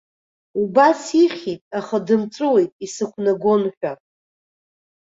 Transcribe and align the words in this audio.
Убас 0.61 1.01
ихьит, 1.23 1.61
аха 1.79 1.97
дымҵәыуеит, 2.05 2.71
исықәнагон 2.85 3.63
ҳәа. 3.75 3.93